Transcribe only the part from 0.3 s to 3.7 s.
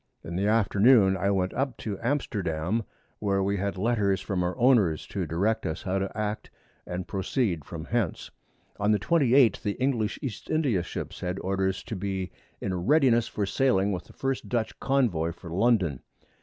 the Afternoon I went up to Amsterdam, where we